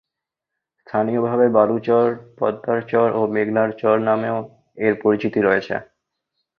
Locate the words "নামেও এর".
4.07-4.93